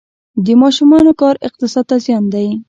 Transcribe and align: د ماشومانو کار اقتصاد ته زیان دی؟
د 0.45 0.47
ماشومانو 0.61 1.11
کار 1.21 1.35
اقتصاد 1.47 1.85
ته 1.89 1.95
زیان 2.05 2.23
دی؟ 2.33 2.47